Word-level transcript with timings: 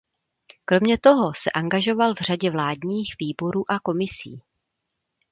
Kromě 0.65 0.97
toho 0.97 1.31
se 1.35 1.51
angažoval 1.51 2.13
v 2.13 2.17
řadě 2.17 2.51
vládních 2.51 3.13
výborů 3.19 3.71
a 3.71 3.79
komisí. 3.79 4.41